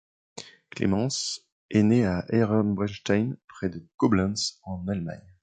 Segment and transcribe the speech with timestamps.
[0.71, 5.21] Clemens est né à Ehrenbreitstein, près de Coblence en Allemagne.